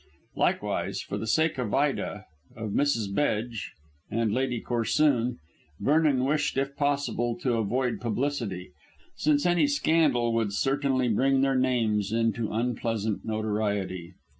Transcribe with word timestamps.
Likewise, 0.35 0.99
for 0.99 1.19
the 1.19 1.27
sake 1.27 1.59
of 1.59 1.71
Ida, 1.75 2.25
of 2.55 2.71
Mrs. 2.71 3.13
Bedge, 3.13 3.73
and 4.09 4.33
Lady 4.33 4.59
Corsoon, 4.59 5.37
Vernon 5.79 6.25
wished 6.25 6.57
if 6.57 6.75
possible 6.75 7.37
to 7.37 7.57
avoid 7.59 8.01
publicity, 8.01 8.71
since 9.15 9.45
any 9.45 9.67
scandal 9.67 10.33
would 10.33 10.53
certainly 10.53 11.07
bring 11.07 11.41
their 11.41 11.53
names 11.53 12.11
into 12.11 12.51
unpleasant 12.51 13.23
notoriety. 13.25 14.15